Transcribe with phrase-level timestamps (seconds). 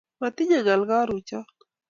[0.19, 1.45] Motinyte ngal karuchan